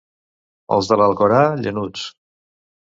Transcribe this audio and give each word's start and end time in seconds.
Els 0.77 0.89
de 0.93 0.99
l'Alcora, 1.03 1.45
llanuts. 1.63 2.11